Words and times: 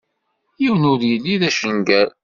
Yiwen 0.61 0.87
ur 0.91 0.99
yelli 1.09 1.35
d 1.41 1.43
acangal. 1.49 2.09